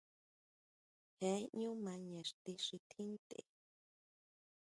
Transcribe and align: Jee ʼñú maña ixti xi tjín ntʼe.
Jee 1.17 1.39
ʼñú 1.49 1.69
maña 1.83 2.15
ixti 2.23 2.53
xi 2.65 2.77
tjín 2.89 3.09
ntʼe. 3.21 3.39